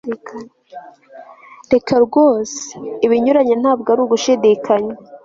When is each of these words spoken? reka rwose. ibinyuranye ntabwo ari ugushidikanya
reka 1.73 1.93
rwose. 2.05 2.63
ibinyuranye 3.05 3.55
ntabwo 3.61 3.87
ari 3.93 4.01
ugushidikanya 4.05 4.93